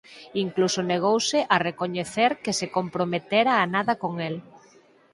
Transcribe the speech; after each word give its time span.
Incluso 0.45 0.87
negouse 0.91 1.39
a 1.53 1.55
recoñecer 1.67 2.31
que 2.43 2.53
se 2.59 2.67
comprometera 2.77 3.53
a 3.57 3.65
nada 3.75 3.93
con 4.03 4.13
el. 4.27 4.35